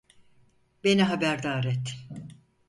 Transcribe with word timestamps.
Beni 0.83 1.01
haberdar 1.09 1.65
et. 1.65 1.95